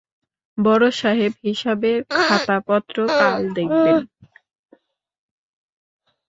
[0.57, 3.97] বড়োসাহেব হিসাবের খাতাপত্র কাল দেখবেন।